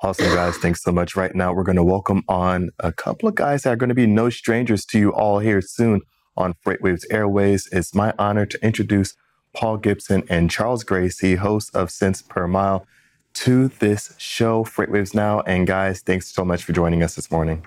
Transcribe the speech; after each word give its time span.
Awesome, 0.00 0.26
guys. 0.26 0.56
Thanks 0.58 0.82
so 0.82 0.92
much. 0.92 1.16
Right 1.16 1.34
now, 1.34 1.52
we're 1.52 1.64
going 1.64 1.76
to 1.76 1.82
welcome 1.82 2.22
on 2.28 2.70
a 2.78 2.92
couple 2.92 3.28
of 3.28 3.34
guys 3.34 3.62
that 3.62 3.72
are 3.72 3.76
going 3.76 3.88
to 3.88 3.96
be 3.96 4.06
no 4.06 4.30
strangers 4.30 4.84
to 4.86 4.98
you 4.98 5.12
all 5.12 5.40
here 5.40 5.60
soon 5.60 6.02
on 6.36 6.54
FreightWaves 6.64 7.02
Airways. 7.10 7.68
It's 7.72 7.92
my 7.96 8.14
honor 8.16 8.46
to 8.46 8.64
introduce 8.64 9.16
Paul 9.54 9.76
Gibson 9.78 10.22
and 10.28 10.50
Charles 10.50 10.84
Gracey, 10.84 11.36
hosts 11.36 11.70
of 11.70 11.90
Sense 11.90 12.22
Per 12.22 12.46
Mile, 12.46 12.86
to 13.34 13.68
this 13.68 14.14
show, 14.18 14.62
FreightWaves 14.62 15.14
Now. 15.14 15.40
And 15.40 15.66
guys, 15.66 16.00
thanks 16.00 16.32
so 16.32 16.44
much 16.44 16.62
for 16.62 16.72
joining 16.72 17.02
us 17.02 17.16
this 17.16 17.28
morning. 17.32 17.66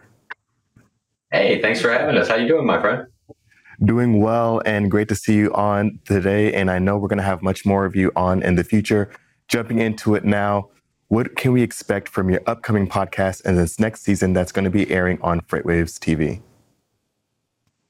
Hey, 1.32 1.62
thanks 1.62 1.82
for 1.82 1.92
having 1.92 2.16
us. 2.16 2.30
How 2.30 2.36
you 2.36 2.48
doing, 2.48 2.66
my 2.66 2.80
friend? 2.80 3.08
Doing 3.84 4.22
well 4.22 4.62
and 4.66 4.90
great 4.90 5.10
to 5.10 5.16
see 5.16 5.36
you 5.36 5.54
on 5.54 6.00
today. 6.06 6.54
And 6.54 6.72
I 6.72 6.80
know 6.80 6.98
we're 6.98 7.10
going 7.10 7.18
to 7.18 7.24
have 7.24 7.42
much 7.42 7.66
more 7.66 7.84
of 7.84 7.94
you 7.94 8.12
on 8.16 8.42
in 8.42 8.56
the 8.56 8.64
future. 8.64 9.12
Jumping 9.50 9.80
into 9.80 10.16
it 10.16 10.24
now, 10.24 10.70
what 11.12 11.36
can 11.36 11.52
we 11.52 11.62
expect 11.62 12.08
from 12.08 12.30
your 12.30 12.40
upcoming 12.48 12.88
podcast 12.88 13.44
and 13.44 13.58
this 13.58 13.82
next 13.82 14.02
season 14.02 14.32
that's 14.32 14.54
going 14.54 14.64
to 14.64 14.72
be 14.72 14.90
airing 14.90 15.22
on 15.22 15.42
FreightWaves 15.42 16.00
TV? 16.00 16.42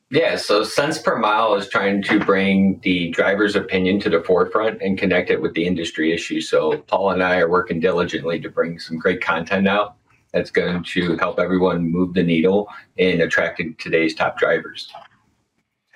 Yeah, 0.09 0.38
so 0.38 0.64
Sense 0.64 0.98
Per 0.98 1.16
Mile 1.20 1.54
is 1.54 1.70
trying 1.70 2.02
to 2.02 2.20
bring 2.20 2.80
the 2.81 3.12
driver's 3.12 3.55
opinion 3.55 4.00
to 4.00 4.09
the 4.09 4.23
forefront 4.23 4.81
and 4.81 4.98
connect 4.98 5.30
it 5.30 5.40
with 5.40 5.54
the 5.54 5.68
industry 5.68 6.12
issue. 6.12 6.42
So 6.42 6.80
Paul 6.80 7.12
and 7.12 7.22
I 7.22 7.38
are 7.38 7.48
working 7.48 7.80
diligently 7.80 8.40
to 8.40 8.50
bring 8.50 8.80
some 8.80 8.98
great 8.98 9.22
content 9.22 9.67
out 9.67 9.98
that's 10.34 10.50
going 10.50 10.84
to 10.84 11.16
help 11.17 11.40
everyone 11.40 11.92
move 11.92 12.16
the 12.16 12.23
needle 12.23 12.70
in 12.98 13.22
attracting 13.22 13.76
today's 13.78 14.16
top 14.16 14.40
drivers. 14.40 14.92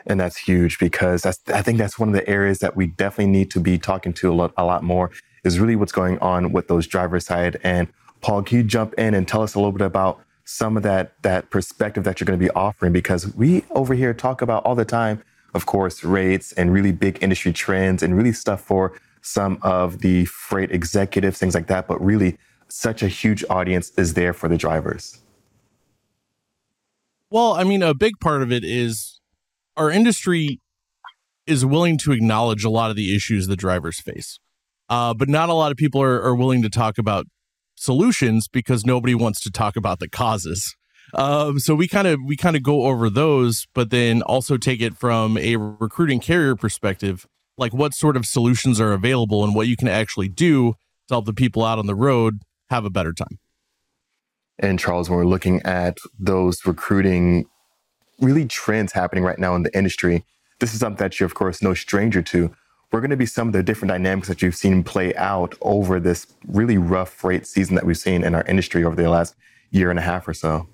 And 0.05 0.19
that's 0.19 0.37
huge 0.37 0.77
because 0.77 1.25
I 1.25 1.63
think 1.63 1.79
that's 1.79 1.97
one 1.97 2.09
of 2.09 2.13
the 2.13 2.29
areas 2.29 2.59
that 2.59 2.75
we 2.75 2.85
definitely 2.85 3.31
need 3.31 3.49
to 3.49 3.59
be 3.59 3.79
talking 3.79 4.13
to 4.13 4.31
a 4.31 4.35
lot, 4.35 4.53
a 4.57 4.63
lot 4.63 4.83
more 4.83 5.09
is 5.45 5.59
really 5.59 5.75
what's 5.75 5.91
going 5.91 6.19
on 6.19 6.51
with 6.51 6.67
those 6.67 6.87
driver 6.87 7.19
side. 7.19 7.59
And 7.63 7.87
Paul, 8.21 8.43
can 8.43 8.57
you 8.57 8.63
jump 8.63 8.93
in 8.95 9.13
and 9.13 9.27
tell 9.27 9.43
us 9.43 9.55
a 9.55 9.59
little 9.59 9.71
bit 9.71 9.85
about 9.85 10.19
some 10.43 10.77
of 10.77 10.83
that 10.83 11.13
that 11.21 11.49
perspective 11.49 12.03
that 12.03 12.19
you're 12.19 12.25
going 12.25 12.39
to 12.39 12.43
be 12.43 12.51
offering? 12.51 12.91
Because 12.91 13.33
we 13.35 13.63
over 13.71 13.93
here 13.93 14.13
talk 14.13 14.41
about 14.41 14.65
all 14.65 14.75
the 14.75 14.85
time, 14.85 15.23
of 15.53 15.65
course, 15.65 16.03
rates 16.03 16.51
and 16.53 16.73
really 16.73 16.91
big 16.91 17.21
industry 17.21 17.53
trends 17.53 18.03
and 18.03 18.17
really 18.17 18.33
stuff 18.33 18.61
for 18.61 18.99
some 19.21 19.57
of 19.61 19.99
the 19.99 20.25
freight 20.25 20.71
executives, 20.71 21.37
things 21.39 21.55
like 21.55 21.67
that. 21.67 21.87
But 21.87 22.03
really, 22.03 22.37
such 22.67 23.03
a 23.03 23.07
huge 23.07 23.43
audience 23.49 23.91
is 23.97 24.15
there 24.15 24.33
for 24.33 24.49
the 24.49 24.57
drivers. 24.57 25.19
Well, 27.29 27.53
I 27.53 27.63
mean, 27.63 27.83
a 27.83 27.93
big 27.93 28.19
part 28.19 28.41
of 28.41 28.51
it 28.51 28.63
is 28.63 29.19
our 29.77 29.91
industry 29.91 30.61
is 31.45 31.65
willing 31.65 31.97
to 31.99 32.11
acknowledge 32.11 32.63
a 32.63 32.69
lot 32.69 32.89
of 32.89 32.95
the 32.95 33.15
issues 33.15 33.47
the 33.47 33.55
drivers 33.55 33.99
face. 33.99 34.39
Uh, 34.89 35.13
but 35.13 35.29
not 35.29 35.49
a 35.49 35.53
lot 35.53 35.71
of 35.71 35.77
people 35.77 36.01
are, 36.01 36.21
are 36.21 36.35
willing 36.35 36.61
to 36.61 36.69
talk 36.69 36.97
about 36.97 37.25
solutions 37.75 38.47
because 38.47 38.85
nobody 38.85 39.15
wants 39.15 39.41
to 39.41 39.51
talk 39.51 39.75
about 39.75 39.99
the 39.99 40.09
causes. 40.09 40.75
Um, 41.13 41.59
so 41.59 41.75
we 41.75 41.87
kind 41.87 42.07
of 42.07 42.19
we 42.25 42.35
kind 42.35 42.55
of 42.55 42.63
go 42.63 42.83
over 42.83 43.09
those, 43.09 43.67
but 43.73 43.89
then 43.89 44.21
also 44.23 44.57
take 44.57 44.81
it 44.81 44.95
from 44.95 45.37
a 45.37 45.55
recruiting 45.55 46.19
carrier 46.19 46.55
perspective, 46.55 47.25
like 47.57 47.73
what 47.73 47.93
sort 47.93 48.17
of 48.17 48.25
solutions 48.25 48.81
are 48.81 48.93
available 48.93 49.43
and 49.43 49.55
what 49.55 49.67
you 49.67 49.75
can 49.75 49.87
actually 49.87 50.27
do 50.27 50.73
to 51.07 51.13
help 51.13 51.25
the 51.25 51.33
people 51.33 51.63
out 51.63 51.79
on 51.79 51.85
the 51.85 51.95
road 51.95 52.39
have 52.69 52.85
a 52.85 52.89
better 52.89 53.13
time. 53.13 53.39
And 54.57 54.79
Charles, 54.79 55.09
when 55.09 55.19
we're 55.19 55.25
looking 55.25 55.61
at 55.63 55.97
those 56.17 56.65
recruiting 56.65 57.45
really 58.19 58.45
trends 58.45 58.93
happening 58.93 59.23
right 59.23 59.37
now 59.37 59.55
in 59.55 59.63
the 59.63 59.77
industry, 59.77 60.23
this 60.59 60.73
is 60.73 60.79
something 60.79 61.03
that 61.03 61.19
you're 61.19 61.27
of 61.27 61.35
course 61.35 61.61
no 61.61 61.73
stranger 61.73 62.21
to 62.23 62.53
we're 62.95 63.01
going 63.01 63.09
to 63.09 63.17
be 63.17 63.25
some 63.25 63.49
of 63.49 63.53
the 63.53 63.61
different 63.61 63.89
dynamics 63.89 64.29
that 64.29 64.41
you've 64.41 64.55
seen 64.55 64.81
play 64.81 65.13
out 65.15 65.53
over 65.59 65.99
this 65.99 66.27
really 66.47 66.77
rough 66.77 67.09
freight 67.09 67.45
season 67.45 67.75
that 67.75 67.85
we've 67.85 67.97
seen 67.97 68.23
in 68.23 68.33
our 68.33 68.43
industry 68.43 68.85
over 68.85 68.95
the 68.95 69.09
last 69.09 69.35
year 69.71 69.89
and 69.89 69.99
a 69.99 70.01
half 70.01 70.25
or 70.29 70.33
so. 70.33 70.65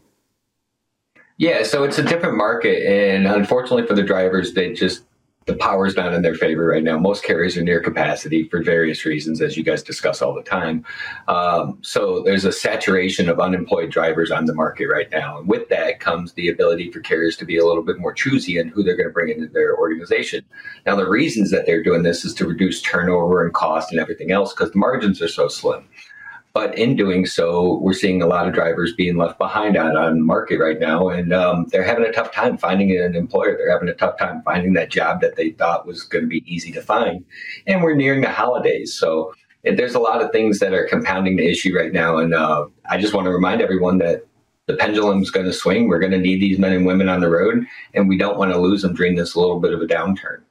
Yeah, 1.37 1.63
so 1.63 1.83
it's 1.83 1.97
a 1.97 2.03
different 2.03 2.37
market, 2.37 2.85
and 2.85 3.25
unfortunately 3.25 3.87
for 3.87 3.95
the 3.95 4.03
drivers, 4.03 4.53
they 4.53 4.71
just 4.71 5.01
the 5.45 5.55
power 5.55 5.87
is 5.87 5.95
not 5.95 6.13
in 6.13 6.21
their 6.21 6.35
favor 6.35 6.67
right 6.67 6.83
now. 6.83 6.99
Most 6.99 7.23
carriers 7.23 7.57
are 7.57 7.63
near 7.63 7.79
capacity 7.79 8.47
for 8.47 8.61
various 8.61 9.05
reasons, 9.05 9.41
as 9.41 9.57
you 9.57 9.63
guys 9.63 9.81
discuss 9.81 10.21
all 10.21 10.35
the 10.35 10.43
time. 10.43 10.85
Um, 11.27 11.79
so 11.81 12.21
there's 12.21 12.45
a 12.45 12.51
saturation 12.51 13.27
of 13.27 13.39
unemployed 13.39 13.89
drivers 13.89 14.29
on 14.29 14.45
the 14.45 14.53
market 14.53 14.87
right 14.87 15.09
now. 15.11 15.39
And 15.39 15.47
with 15.47 15.67
that 15.69 15.99
comes 15.99 16.33
the 16.33 16.49
ability 16.49 16.91
for 16.91 16.99
carriers 16.99 17.37
to 17.37 17.45
be 17.45 17.57
a 17.57 17.65
little 17.65 17.83
bit 17.83 17.97
more 17.97 18.13
choosy 18.13 18.59
in 18.59 18.67
who 18.67 18.83
they're 18.83 18.95
going 18.95 19.09
to 19.09 19.13
bring 19.13 19.29
into 19.29 19.47
their 19.47 19.75
organization. 19.77 20.45
Now, 20.85 20.95
the 20.95 21.09
reasons 21.09 21.49
that 21.49 21.65
they're 21.65 21.83
doing 21.83 22.03
this 22.03 22.23
is 22.23 22.35
to 22.35 22.47
reduce 22.47 22.81
turnover 22.81 23.43
and 23.43 23.53
cost 23.53 23.91
and 23.91 23.99
everything 23.99 24.31
else 24.31 24.53
because 24.53 24.71
the 24.71 24.79
margins 24.79 25.21
are 25.23 25.27
so 25.27 25.47
slim. 25.47 25.87
But 26.53 26.77
in 26.77 26.95
doing 26.97 27.25
so, 27.25 27.79
we're 27.79 27.93
seeing 27.93 28.21
a 28.21 28.27
lot 28.27 28.47
of 28.47 28.53
drivers 28.53 28.93
being 28.93 29.15
left 29.15 29.37
behind 29.37 29.77
on 29.77 29.95
on 29.95 30.21
market 30.21 30.59
right 30.59 30.79
now, 30.79 31.07
and 31.07 31.31
um, 31.33 31.67
they're 31.69 31.83
having 31.83 32.05
a 32.05 32.11
tough 32.11 32.31
time 32.33 32.57
finding 32.57 32.91
an 32.97 33.15
employer. 33.15 33.55
They're 33.57 33.71
having 33.71 33.87
a 33.87 33.93
tough 33.93 34.17
time 34.17 34.41
finding 34.43 34.73
that 34.73 34.89
job 34.89 35.21
that 35.21 35.37
they 35.37 35.51
thought 35.51 35.87
was 35.87 36.03
going 36.03 36.25
to 36.25 36.29
be 36.29 36.43
easy 36.45 36.71
to 36.73 36.81
find. 36.81 37.23
And 37.67 37.81
we're 37.81 37.95
nearing 37.95 38.21
the 38.21 38.31
holidays, 38.31 38.93
so 38.93 39.33
there's 39.63 39.95
a 39.95 39.99
lot 39.99 40.21
of 40.21 40.31
things 40.31 40.59
that 40.59 40.73
are 40.73 40.87
compounding 40.87 41.37
the 41.37 41.47
issue 41.47 41.75
right 41.75 41.93
now. 41.93 42.17
And 42.17 42.33
uh, 42.33 42.65
I 42.89 42.99
just 42.99 43.13
want 43.13 43.25
to 43.25 43.31
remind 43.31 43.61
everyone 43.61 43.99
that 43.99 44.25
the 44.65 44.75
pendulum's 44.75 45.31
going 45.31 45.45
to 45.45 45.53
swing. 45.53 45.87
We're 45.87 45.99
going 45.99 46.11
to 46.11 46.17
need 46.17 46.41
these 46.41 46.59
men 46.59 46.73
and 46.73 46.85
women 46.85 47.09
on 47.09 47.19
the 47.19 47.29
road, 47.29 47.65
and 47.93 48.09
we 48.09 48.17
don't 48.17 48.37
want 48.37 48.51
to 48.51 48.59
lose 48.59 48.81
them 48.81 48.93
during 48.93 49.15
this 49.15 49.35
little 49.35 49.59
bit 49.59 49.73
of 49.73 49.81
a 49.81 49.85
downturn. 49.85 50.41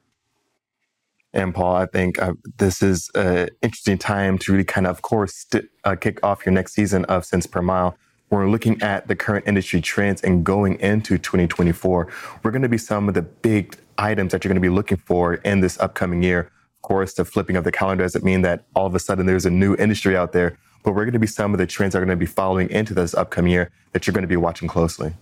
And 1.33 1.55
Paul, 1.55 1.75
I 1.75 1.85
think 1.85 2.21
uh, 2.21 2.33
this 2.57 2.81
is 2.81 3.09
an 3.15 3.49
interesting 3.61 3.97
time 3.97 4.37
to 4.39 4.51
really 4.51 4.65
kind 4.65 4.85
of, 4.85 4.97
of 4.97 5.01
course, 5.01 5.45
st- 5.49 5.69
uh, 5.83 5.95
kick 5.95 6.19
off 6.23 6.45
your 6.45 6.53
next 6.53 6.73
season 6.73 7.05
of 7.05 7.25
Sense 7.25 7.47
Per 7.47 7.61
Mile. 7.61 7.95
We're 8.29 8.49
looking 8.49 8.81
at 8.81 9.07
the 9.07 9.15
current 9.15 9.47
industry 9.47 9.81
trends 9.81 10.21
and 10.21 10.45
going 10.45 10.79
into 10.79 11.17
2024. 11.17 12.07
We're 12.43 12.51
going 12.51 12.61
to 12.61 12.69
be 12.69 12.77
some 12.77 13.07
of 13.07 13.13
the 13.13 13.21
big 13.21 13.77
items 13.97 14.31
that 14.31 14.43
you're 14.43 14.49
going 14.49 14.61
to 14.61 14.67
be 14.67 14.73
looking 14.73 14.97
for 14.97 15.35
in 15.35 15.61
this 15.61 15.79
upcoming 15.79 16.23
year. 16.23 16.39
Of 16.39 16.81
course, 16.81 17.13
the 17.13 17.25
flipping 17.25 17.55
of 17.55 17.63
the 17.63 17.71
calendar 17.71 18.03
doesn't 18.03 18.23
mean 18.23 18.41
that 18.41 18.63
all 18.75 18.85
of 18.85 18.95
a 18.95 18.99
sudden 18.99 19.25
there's 19.25 19.45
a 19.45 19.51
new 19.51 19.75
industry 19.75 20.17
out 20.17 20.31
there, 20.31 20.57
but 20.83 20.93
we're 20.93 21.05
going 21.05 21.13
to 21.13 21.19
be 21.19 21.27
some 21.27 21.53
of 21.53 21.57
the 21.59 21.67
trends 21.67 21.93
that 21.93 22.01
are 22.01 22.05
going 22.05 22.17
to 22.17 22.19
be 22.19 22.25
following 22.25 22.69
into 22.69 22.93
this 22.93 23.13
upcoming 23.13 23.51
year 23.51 23.69
that 23.91 24.07
you're 24.07 24.13
going 24.13 24.23
to 24.23 24.27
be 24.27 24.37
watching 24.37 24.67
closely. 24.67 25.13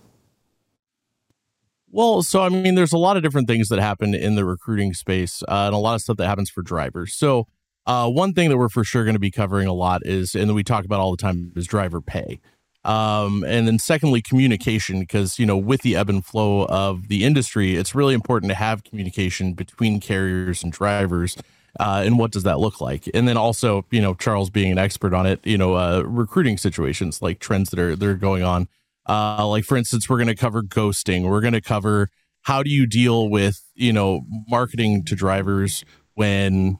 Well, 1.92 2.22
so 2.22 2.42
I 2.42 2.48
mean, 2.48 2.76
there's 2.76 2.92
a 2.92 2.98
lot 2.98 3.16
of 3.16 3.22
different 3.22 3.48
things 3.48 3.68
that 3.68 3.80
happen 3.80 4.14
in 4.14 4.36
the 4.36 4.44
recruiting 4.44 4.94
space, 4.94 5.42
uh, 5.48 5.66
and 5.66 5.74
a 5.74 5.78
lot 5.78 5.94
of 5.94 6.02
stuff 6.02 6.16
that 6.18 6.26
happens 6.26 6.48
for 6.48 6.62
drivers. 6.62 7.14
So, 7.14 7.46
uh, 7.86 8.08
one 8.08 8.32
thing 8.32 8.48
that 8.50 8.58
we're 8.58 8.68
for 8.68 8.84
sure 8.84 9.04
going 9.04 9.14
to 9.14 9.20
be 9.20 9.30
covering 9.30 9.66
a 9.66 9.72
lot 9.72 10.02
is, 10.06 10.34
and 10.36 10.54
we 10.54 10.62
talk 10.62 10.84
about 10.84 11.00
all 11.00 11.10
the 11.10 11.16
time, 11.16 11.52
is 11.56 11.66
driver 11.66 12.00
pay. 12.00 12.40
Um, 12.84 13.44
and 13.46 13.66
then 13.66 13.78
secondly, 13.78 14.22
communication, 14.22 15.00
because 15.00 15.38
you 15.38 15.46
know, 15.46 15.56
with 15.56 15.82
the 15.82 15.96
ebb 15.96 16.08
and 16.08 16.24
flow 16.24 16.66
of 16.66 17.08
the 17.08 17.24
industry, 17.24 17.74
it's 17.76 17.94
really 17.94 18.14
important 18.14 18.50
to 18.50 18.56
have 18.56 18.84
communication 18.84 19.54
between 19.54 20.00
carriers 20.00 20.62
and 20.62 20.72
drivers. 20.72 21.36
Uh, 21.78 22.02
and 22.04 22.18
what 22.18 22.30
does 22.32 22.42
that 22.44 22.58
look 22.58 22.80
like? 22.80 23.08
And 23.14 23.28
then 23.28 23.36
also, 23.36 23.84
you 23.90 24.00
know, 24.00 24.14
Charles 24.14 24.50
being 24.50 24.72
an 24.72 24.78
expert 24.78 25.14
on 25.14 25.26
it, 25.26 25.40
you 25.44 25.56
know, 25.58 25.74
uh, 25.74 26.02
recruiting 26.04 26.56
situations 26.56 27.20
like 27.22 27.38
trends 27.38 27.70
that 27.70 27.78
are 27.78 27.96
that 27.96 28.06
are 28.06 28.14
going 28.14 28.42
on 28.42 28.68
uh, 29.10 29.44
like 29.44 29.64
for 29.64 29.76
instance, 29.76 30.08
we're 30.08 30.18
going 30.18 30.28
to 30.28 30.36
cover 30.36 30.62
ghosting. 30.62 31.28
We're 31.28 31.40
going 31.40 31.52
to 31.52 31.60
cover 31.60 32.08
how 32.42 32.62
do 32.62 32.70
you 32.70 32.86
deal 32.86 33.28
with 33.28 33.60
you 33.74 33.92
know 33.92 34.22
marketing 34.48 35.04
to 35.06 35.16
drivers 35.16 35.84
when 36.14 36.78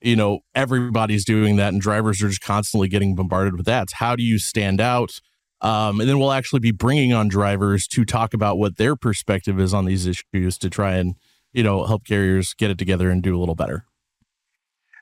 you 0.00 0.16
know 0.16 0.40
everybody's 0.54 1.24
doing 1.24 1.56
that 1.56 1.72
and 1.72 1.80
drivers 1.80 2.20
are 2.22 2.28
just 2.28 2.40
constantly 2.40 2.88
getting 2.88 3.14
bombarded 3.14 3.56
with 3.56 3.68
ads. 3.68 3.92
How 3.94 4.16
do 4.16 4.24
you 4.24 4.38
stand 4.38 4.80
out? 4.80 5.20
Um, 5.60 6.00
and 6.00 6.08
then 6.08 6.18
we'll 6.18 6.32
actually 6.32 6.60
be 6.60 6.72
bringing 6.72 7.12
on 7.12 7.28
drivers 7.28 7.86
to 7.88 8.04
talk 8.04 8.34
about 8.34 8.58
what 8.58 8.76
their 8.76 8.96
perspective 8.96 9.60
is 9.60 9.72
on 9.72 9.84
these 9.84 10.06
issues 10.06 10.58
to 10.58 10.70
try 10.70 10.94
and 10.94 11.14
you 11.52 11.62
know 11.62 11.86
help 11.86 12.04
carriers 12.04 12.52
get 12.54 12.72
it 12.72 12.78
together 12.78 13.10
and 13.10 13.22
do 13.22 13.36
a 13.36 13.38
little 13.38 13.54
better. 13.54 13.84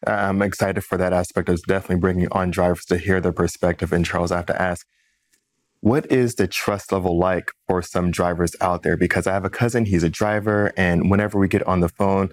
I'm 0.07 0.43
excited 0.43 0.83
for 0.83 0.99
that 0.99 1.15
aspect 1.15 1.49
of 1.49 1.63
definitely 1.63 2.01
bringing 2.01 2.29
on 2.31 2.51
drivers 2.51 2.85
to 2.87 2.99
hear 2.99 3.21
their 3.21 3.33
perspective. 3.33 3.93
And 3.93 4.05
Charles, 4.05 4.31
I 4.31 4.37
have 4.37 4.47
to 4.47 4.61
ask, 4.61 4.87
what 5.81 6.11
is 6.11 6.35
the 6.35 6.49
trust 6.49 6.91
level 6.93 7.17
like 7.17 7.53
for 7.67 7.83
some 7.83 8.11
drivers 8.11 8.57
out 8.61 8.83
there? 8.83 8.97
Because 8.97 9.27
I 9.27 9.33
have 9.33 9.45
a 9.45 9.51
cousin, 9.51 9.85
he's 9.85 10.03
a 10.03 10.09
driver, 10.09 10.73
and 10.77 11.11
whenever 11.11 11.39
we 11.39 11.49
get 11.49 11.67
on 11.67 11.81
the 11.81 11.89
phone, 11.89 12.33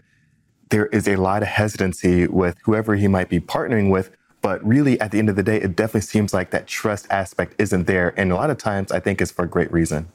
there 0.69 0.88
is 0.88 1.07
a 1.07 1.15
lot 1.15 1.44
of 1.44 1.47
hesitancy 1.50 2.27
with 2.27 2.57
whoever 2.63 2.95
he 2.95 3.07
might 3.07 3.30
be 3.30 3.39
partnering 3.39 3.92
with. 3.92 4.12
But 4.42 4.65
really, 4.65 5.00
at 5.00 5.12
the 5.12 5.19
end 5.19 5.30
of 5.30 5.36
the 5.36 5.44
day, 5.44 5.57
it 5.57 5.75
definitely 5.75 6.01
seems 6.01 6.33
like 6.33 6.51
that 6.51 6.68
trust 6.68 7.07
aspect 7.09 7.56
isn't 7.59 7.88
there. 7.88 8.13
And 8.19 8.31
a 8.31 8.36
lot 8.36 8.50
of 8.50 8.57
times, 8.57 8.92
I 8.92 9.00
think 9.00 9.21
it's 9.21 9.31
for 9.31 9.45
a 9.45 9.50
great 9.50 9.71
reason. 9.71 10.09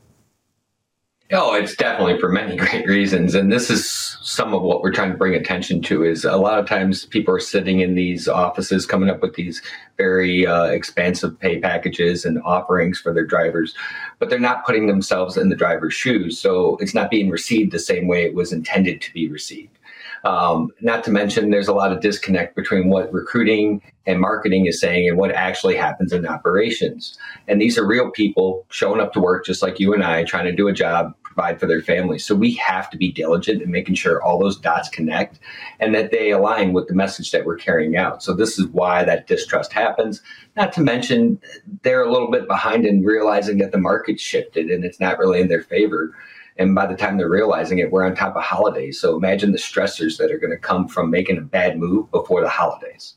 Oh, 1.33 1.55
it's 1.55 1.77
definitely 1.77 2.19
for 2.19 2.29
many 2.29 2.57
great 2.57 2.87
reasons. 2.87 3.35
And 3.35 3.53
this 3.53 3.71
is 3.71 3.89
some 4.21 4.53
of 4.53 4.63
what 4.63 4.83
we're 4.83 4.93
trying 4.93 5.13
to 5.13 5.17
bring 5.17 5.35
attention 5.35 5.81
to 5.83 6.05
is 6.05 6.25
a 6.25 6.37
lot 6.37 6.59
of 6.59 6.67
times 6.67 7.07
people 7.07 7.33
are 7.35 7.41
sitting 7.41 7.81
in 7.81 7.95
these 7.95 8.27
offices 8.27 8.85
coming 8.85 9.09
up 9.09 9.23
with 9.23 9.35
these 9.35 9.63
very 9.97 10.45
uh, 10.47 10.65
expansive 10.65 11.39
pay 11.39 11.61
packages 11.61 12.25
and 12.25 12.43
offerings 12.43 12.99
for 12.99 13.15
their 13.15 13.25
drivers, 13.25 13.75
but 14.19 14.29
they're 14.29 14.41
not 14.41 14.67
putting 14.67 14.89
themselves 14.89 15.37
in 15.37 15.51
the 15.51 15.57
driver's 15.57 15.95
shoes. 15.95 16.39
So 16.39 16.77
it's 16.81 16.95
not 16.95 17.11
being 17.11 17.31
received 17.31 17.71
the 17.73 17.79
same 17.79 18.09
way 18.09 18.25
it 18.25 18.35
was 18.35 18.53
intended 18.53 19.01
to 19.03 19.13
be 19.13 19.29
received. 19.29 19.79
Um, 20.25 20.71
not 20.81 21.03
to 21.05 21.11
mention, 21.11 21.51
there's 21.51 21.69
a 21.69 21.73
lot 21.73 21.93
of 21.93 22.01
disconnect 22.01 22.55
between 22.55 22.91
what 22.91 23.13
recruiting 23.13 23.81
and 24.07 24.21
marketing 24.21 24.67
is 24.67 24.81
saying 24.81 25.09
and 25.09 25.17
what 25.17 25.33
actually 25.33 25.77
happens 25.77 26.13
in 26.13 26.27
operations. 26.27 27.17
And 27.49 27.61
these 27.61 27.79
are 27.79 27.87
real 27.87 28.11
people 28.11 28.67
showing 28.71 29.01
up 29.01 29.13
to 29.15 29.21
work 29.21 29.47
just 29.47 29.63
like 29.63 29.81
you 29.81 29.95
and 29.95 30.05
I, 30.05 30.25
trying 30.25 30.45
to 30.45 30.53
do 30.53 30.69
a 30.69 30.73
job, 30.73 31.15
provide 31.31 31.61
for 31.61 31.67
their 31.67 31.81
families. 31.81 32.25
So 32.25 32.35
we 32.35 32.55
have 32.55 32.91
to 32.91 32.97
be 32.97 33.13
diligent 33.13 33.63
in 33.63 33.71
making 33.71 33.95
sure 33.95 34.21
all 34.21 34.39
those 34.39 34.59
dots 34.59 34.89
connect 34.89 35.39
and 35.79 35.95
that 35.95 36.11
they 36.11 36.33
align 36.33 36.73
with 36.73 36.89
the 36.89 36.95
message 36.95 37.31
that 37.31 37.47
we're 37.47 37.57
carrying 37.57 37.97
out. 37.97 38.23
So 38.23 38.35
this 38.35 38.59
is 38.59 38.67
why 38.67 39.05
that 39.05 39.29
distrust 39.29 39.73
happens. 39.73 40.23
Not 40.57 40.73
to 40.73 40.81
mention, 40.81 41.41
they're 41.83 42.03
a 42.03 42.11
little 42.11 42.31
bit 42.31 42.49
behind 42.49 42.85
in 42.85 43.05
realizing 43.05 43.59
that 43.59 43.71
the 43.71 43.79
market 43.79 44.19
shifted 44.19 44.71
and 44.71 44.85
it's 44.85 44.99
not 44.99 45.19
really 45.19 45.41
in 45.41 45.49
their 45.49 45.63
favor. 45.63 46.17
And 46.57 46.75
by 46.75 46.87
the 46.87 46.97
time 46.97 47.17
they're 47.17 47.31
realizing 47.31 47.79
it, 47.79 47.93
we're 47.93 48.05
on 48.05 48.17
top 48.17 48.35
of 48.35 48.43
holidays. 48.43 49.01
So 49.01 49.17
imagine 49.17 49.53
the 49.53 49.59
stressors 49.59 50.19
that 50.19 50.33
are 50.33 50.39
going 50.39 50.51
to 50.51 50.59
come 50.59 50.89
from 50.89 51.11
making 51.11 51.39
a 51.39 51.43
bad 51.43 51.79
move 51.79 52.11
before 52.11 52.41
the 52.43 52.49
holidays. 52.49 53.15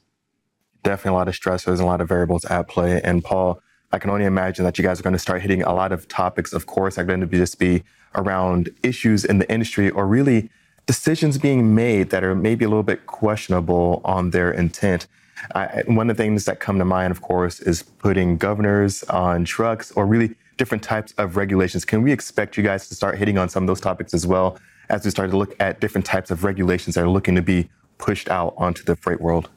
Definitely 0.83 1.15
a 1.15 1.17
lot 1.17 1.27
of 1.29 1.33
stressors 1.33 1.71
and 1.73 1.81
a 1.81 1.85
lot 1.85 1.99
of 1.99 2.07
variables 2.07 2.45
at 2.45 2.67
play. 2.67 3.01
And 3.03 3.23
Paul, 3.23 3.59
I 3.93 3.99
can 3.99 4.09
only 4.09 4.25
imagine 4.25 4.65
that 4.65 4.79
you 4.79 4.83
guys 4.83 4.99
are 4.99 5.03
going 5.03 5.13
to 5.13 5.19
start 5.19 5.43
hitting 5.43 5.61
a 5.61 5.71
lot 5.71 5.91
of 5.91 6.07
topics, 6.07 6.51
of 6.51 6.65
course, 6.65 6.97
are 6.97 7.03
going 7.03 7.21
to 7.21 7.27
be 7.27 7.37
just 7.37 7.59
be 7.59 7.83
around 8.15 8.71
issues 8.81 9.23
in 9.23 9.37
the 9.37 9.49
industry 9.51 9.91
or 9.91 10.07
really 10.07 10.49
decisions 10.87 11.37
being 11.37 11.75
made 11.75 12.09
that 12.09 12.23
are 12.23 12.33
maybe 12.33 12.65
a 12.65 12.67
little 12.67 12.81
bit 12.81 13.05
questionable 13.05 14.01
on 14.03 14.31
their 14.31 14.51
intent. 14.51 15.05
I, 15.53 15.83
one 15.85 16.09
of 16.09 16.17
the 16.17 16.23
things 16.23 16.45
that 16.45 16.59
come 16.59 16.79
to 16.79 16.85
mind, 16.85 17.11
of 17.11 17.21
course, 17.21 17.59
is 17.59 17.83
putting 17.83 18.37
governors 18.37 19.03
on 19.03 19.45
trucks 19.45 19.91
or 19.91 20.07
really 20.07 20.33
different 20.57 20.83
types 20.83 21.13
of 21.19 21.37
regulations. 21.37 21.85
Can 21.85 22.01
we 22.01 22.11
expect 22.11 22.57
you 22.57 22.63
guys 22.63 22.87
to 22.87 22.95
start 22.95 23.19
hitting 23.19 23.37
on 23.37 23.47
some 23.47 23.61
of 23.61 23.67
those 23.67 23.81
topics 23.81 24.15
as 24.15 24.25
well 24.25 24.57
as 24.89 25.05
we 25.05 25.11
start 25.11 25.29
to 25.29 25.37
look 25.37 25.55
at 25.59 25.79
different 25.79 26.05
types 26.05 26.31
of 26.31 26.43
regulations 26.43 26.95
that 26.95 27.03
are 27.03 27.09
looking 27.09 27.35
to 27.35 27.43
be 27.43 27.69
pushed 27.99 28.27
out 28.27 28.55
onto 28.57 28.83
the 28.83 28.95
freight 28.95 29.21
world? 29.21 29.51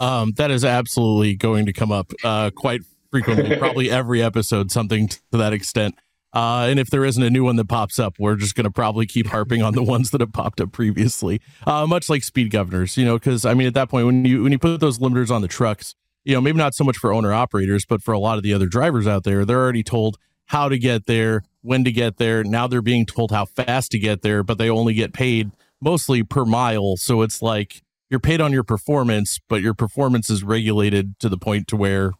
Um, 0.00 0.32
that 0.36 0.50
is 0.50 0.64
absolutely 0.64 1.34
going 1.34 1.66
to 1.66 1.72
come 1.72 1.90
up 1.90 2.12
uh, 2.24 2.50
quite 2.50 2.82
frequently, 3.10 3.56
probably 3.58 3.90
every 3.90 4.22
episode, 4.22 4.70
something 4.70 5.08
to 5.08 5.20
that 5.32 5.52
extent. 5.52 5.96
Uh, 6.32 6.66
and 6.68 6.78
if 6.78 6.90
there 6.90 7.04
isn't 7.04 7.22
a 7.22 7.30
new 7.30 7.42
one 7.42 7.56
that 7.56 7.68
pops 7.68 7.98
up, 7.98 8.14
we're 8.18 8.36
just 8.36 8.54
going 8.54 8.64
to 8.64 8.70
probably 8.70 9.06
keep 9.06 9.28
harping 9.28 9.62
on 9.62 9.74
the 9.74 9.82
ones 9.94 10.10
that 10.10 10.20
have 10.20 10.32
popped 10.32 10.60
up 10.60 10.72
previously, 10.72 11.40
uh, 11.66 11.86
much 11.86 12.08
like 12.08 12.22
speed 12.22 12.50
governors, 12.50 12.96
you 12.96 13.04
know, 13.04 13.14
because 13.18 13.44
I 13.44 13.54
mean, 13.54 13.66
at 13.66 13.74
that 13.74 13.88
point, 13.88 14.06
when 14.06 14.24
you 14.24 14.42
when 14.42 14.52
you 14.52 14.58
put 14.58 14.78
those 14.80 14.98
limiters 14.98 15.30
on 15.30 15.40
the 15.40 15.48
trucks, 15.48 15.94
you 16.24 16.34
know, 16.34 16.40
maybe 16.40 16.58
not 16.58 16.74
so 16.74 16.84
much 16.84 16.98
for 16.98 17.12
owner 17.12 17.32
operators, 17.32 17.86
but 17.86 18.02
for 18.02 18.12
a 18.12 18.18
lot 18.18 18.36
of 18.36 18.42
the 18.42 18.52
other 18.52 18.66
drivers 18.66 19.06
out 19.06 19.24
there, 19.24 19.44
they're 19.44 19.60
already 19.60 19.82
told 19.82 20.18
how 20.46 20.68
to 20.68 20.78
get 20.78 21.06
there, 21.06 21.42
when 21.62 21.84
to 21.84 21.92
get 21.92 22.18
there. 22.18 22.44
Now 22.44 22.66
they're 22.66 22.82
being 22.82 23.06
told 23.06 23.30
how 23.30 23.46
fast 23.46 23.90
to 23.92 23.98
get 23.98 24.22
there, 24.22 24.42
but 24.42 24.58
they 24.58 24.68
only 24.68 24.94
get 24.94 25.12
paid 25.12 25.50
mostly 25.80 26.22
per 26.22 26.44
mile. 26.44 26.96
So 26.96 27.22
it's 27.22 27.40
like 27.40 27.82
you're 28.10 28.20
paid 28.20 28.40
on 28.40 28.52
your 28.52 28.64
performance, 28.64 29.38
but 29.48 29.62
your 29.62 29.74
performance 29.74 30.30
is 30.30 30.42
regulated 30.42 31.18
to 31.20 31.28
the 31.28 31.38
point 31.38 31.68
to 31.68 31.76
where 31.76 32.12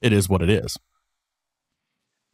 it 0.00 0.12
is 0.12 0.28
what 0.28 0.42
it 0.42 0.50
is. 0.50 0.76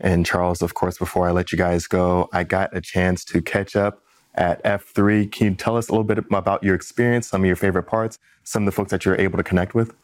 And 0.01 0.27
Charles, 0.27 0.61
of 0.61 0.75
course, 0.75 0.99
before 0.99 1.29
I 1.29 1.31
let 1.31 1.53
you 1.53 1.59
guys 1.59 1.87
go, 1.87 2.29
I 2.33 2.45
got 2.45 2.77
a 2.77 2.81
chance 2.81 3.25
to 3.27 3.41
catch 3.41 3.77
up 3.77 4.03
at 4.35 4.63
F3. 4.65 5.31
Can 5.31 5.47
you 5.47 5.55
tell 5.55 5.77
us 5.77 5.89
a 5.89 5.93
little 5.93 6.05
bit 6.05 6.19
about 6.19 6.63
your 6.63 6.75
experience, 6.75 7.29
some 7.29 7.43
of 7.43 7.47
your 7.47 7.57
favorite 7.57 7.85
parts, 7.85 8.19
some 8.43 8.63
of 8.63 8.67
the 8.67 8.73
folks 8.73 8.91
that 8.91 9.05
you're 9.05 9.21
able 9.21 9.39
to 9.39 9.45
connect 9.45 9.75
with? 9.75 9.95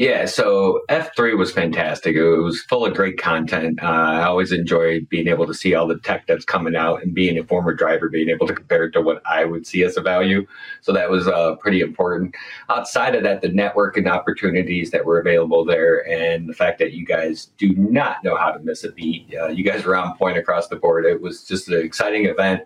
Yeah, 0.00 0.24
so 0.24 0.80
F3 0.88 1.36
was 1.36 1.52
fantastic. 1.52 2.16
It 2.16 2.24
was 2.24 2.62
full 2.62 2.86
of 2.86 2.94
great 2.94 3.18
content. 3.18 3.82
Uh, 3.82 3.86
I 3.86 4.22
always 4.22 4.50
enjoy 4.50 5.02
being 5.10 5.28
able 5.28 5.46
to 5.46 5.52
see 5.52 5.74
all 5.74 5.86
the 5.86 5.98
tech 5.98 6.26
that's 6.26 6.46
coming 6.46 6.74
out 6.74 7.02
and 7.02 7.12
being 7.12 7.36
a 7.36 7.44
former 7.44 7.74
driver, 7.74 8.08
being 8.08 8.30
able 8.30 8.46
to 8.46 8.54
compare 8.54 8.84
it 8.84 8.92
to 8.92 9.02
what 9.02 9.20
I 9.26 9.44
would 9.44 9.66
see 9.66 9.84
as 9.84 9.98
a 9.98 10.00
value. 10.00 10.46
So 10.80 10.94
that 10.94 11.10
was 11.10 11.28
uh, 11.28 11.56
pretty 11.56 11.82
important. 11.82 12.34
Outside 12.70 13.14
of 13.14 13.24
that, 13.24 13.42
the 13.42 13.50
networking 13.50 14.10
opportunities 14.10 14.90
that 14.90 15.04
were 15.04 15.20
available 15.20 15.66
there 15.66 16.08
and 16.08 16.48
the 16.48 16.54
fact 16.54 16.78
that 16.78 16.92
you 16.92 17.04
guys 17.04 17.50
do 17.58 17.68
not 17.76 18.24
know 18.24 18.36
how 18.36 18.52
to 18.52 18.58
miss 18.60 18.84
a 18.84 18.92
beat. 18.92 19.34
Uh, 19.38 19.48
you 19.48 19.62
guys 19.62 19.84
were 19.84 19.96
on 19.96 20.16
point 20.16 20.38
across 20.38 20.68
the 20.68 20.76
board. 20.76 21.04
It 21.04 21.20
was 21.20 21.44
just 21.44 21.68
an 21.68 21.78
exciting 21.84 22.24
event 22.24 22.62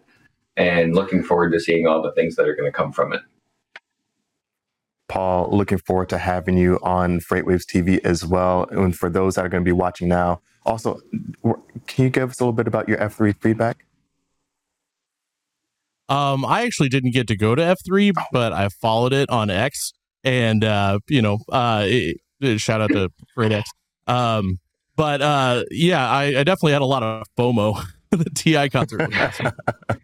and 0.57 0.95
looking 0.95 1.25
forward 1.25 1.51
to 1.51 1.59
seeing 1.59 1.89
all 1.89 2.01
the 2.01 2.13
things 2.13 2.37
that 2.37 2.47
are 2.47 2.55
going 2.55 2.71
to 2.71 2.77
come 2.77 2.93
from 2.93 3.13
it. 3.13 3.23
Paul, 5.15 5.49
looking 5.53 5.79
forward 5.79 6.09
to 6.09 6.19
having 6.19 6.57
you 6.57 6.81
on 6.83 7.21
FreightWaves 7.21 7.67
TV 7.67 8.05
as 8.05 8.27
well. 8.27 8.67
And 8.73 8.97
for 8.97 9.09
those 9.09 9.37
that 9.37 9.45
are 9.45 9.49
going 9.49 9.63
to 9.63 9.65
be 9.65 9.71
watching 9.71 10.09
now, 10.09 10.41
also, 10.67 10.99
can 11.87 12.05
you 12.05 12.11
give 12.11 12.31
us 12.31 12.41
a 12.41 12.43
little 12.43 12.53
bit 12.53 12.67
about 12.67 12.89
your 12.89 12.99
F3 12.99 13.41
feedback? 13.41 13.87
Um, 16.09 16.45
I 16.45 16.65
actually 16.65 16.89
didn't 16.89 17.13
get 17.13 17.29
to 17.29 17.37
go 17.37 17.55
to 17.55 17.63
F3, 17.63 18.13
but 18.33 18.53
I 18.53 18.69
followed 18.69 19.13
it 19.13 19.31
on 19.31 19.51
X, 19.51 19.93
and 20.25 20.65
uh, 20.65 20.99
you 21.09 21.23
know, 21.23 21.39
uh, 21.49 21.85
it, 21.87 22.17
it, 22.41 22.61
shout 22.61 22.81
out 22.81 22.91
to 22.91 23.09
Freight 23.37 23.53
X. 23.53 23.71
Um, 24.09 24.59
but 24.97 25.23
uh, 25.23 25.63
yeah, 25.71 26.11
I, 26.11 26.25
I, 26.25 26.43
definitely 26.43 26.73
had 26.73 26.83
a 26.83 26.87
lot 26.87 27.05
of 27.05 27.25
FOMO. 27.39 27.81
the 28.11 28.31
TI 28.35 28.69
concert. 28.69 29.13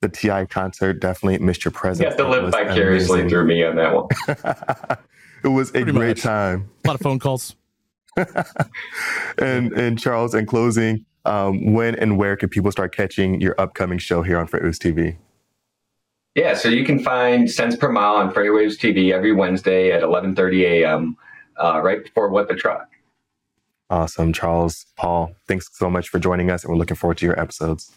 the 0.00 0.08
TI 0.08 0.46
concert 0.46 0.94
definitely 1.00 1.38
missed 1.44 1.64
your 1.64 1.72
presence. 1.72 2.00
You 2.04 2.08
have 2.08 2.16
to 2.18 2.28
live 2.28 2.52
vicariously 2.52 3.20
amazing. 3.20 3.28
through 3.30 3.46
me 3.46 3.64
on 3.64 3.76
that 3.76 3.94
one. 3.94 4.06
it 5.44 5.48
was 5.48 5.70
Pretty 5.70 5.90
a 5.90 5.92
great 5.92 6.16
much. 6.16 6.22
time. 6.22 6.70
A 6.84 6.88
lot 6.88 6.94
of 6.94 7.00
phone 7.00 7.18
calls. 7.18 7.56
and 9.38 9.72
and 9.72 9.98
Charles, 9.98 10.34
in 10.34 10.46
closing, 10.46 11.04
um, 11.24 11.72
when 11.72 11.94
and 11.96 12.16
where 12.18 12.36
can 12.36 12.48
people 12.48 12.70
start 12.72 12.94
catching 12.94 13.40
your 13.40 13.54
upcoming 13.60 13.98
show 13.98 14.22
here 14.22 14.38
on 14.38 14.48
FreightWaves 14.48 14.78
TV? 14.78 15.16
Yeah, 16.34 16.54
so 16.54 16.68
you 16.68 16.84
can 16.84 16.98
find 17.00 17.50
Sense 17.50 17.76
Per 17.76 17.90
Mile 17.90 18.14
on 18.14 18.32
FreightWaves 18.32 18.78
TV 18.78 19.12
every 19.12 19.32
Wednesday 19.32 19.92
at 19.92 20.02
11:30 20.02 20.62
a.m. 20.62 21.16
Uh, 21.62 21.80
right 21.82 22.02
before 22.02 22.28
What 22.30 22.48
the 22.48 22.54
Truck. 22.54 22.88
Awesome, 23.90 24.32
Charles, 24.32 24.86
Paul. 24.96 25.32
Thanks 25.46 25.68
so 25.72 25.88
much 25.88 26.08
for 26.08 26.18
joining 26.18 26.50
us, 26.50 26.62
and 26.62 26.70
we're 26.72 26.78
looking 26.78 26.96
forward 26.96 27.18
to 27.18 27.26
your 27.26 27.38
episodes. 27.40 27.96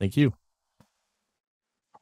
Thank 0.00 0.16
you. 0.16 0.32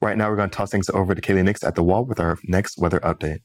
Right 0.01 0.17
now, 0.17 0.31
we're 0.31 0.37
going 0.37 0.49
to 0.49 0.57
toss 0.57 0.71
things 0.71 0.89
over 0.91 1.15
to 1.15 1.21
Kaylee 1.21 1.45
Nix 1.45 1.65
at 1.65 1.75
the 1.75 1.83
wall 1.83 2.05
with 2.05 2.21
our 2.21 2.39
next 2.45 2.79
weather 2.79 3.01
update. 3.01 3.41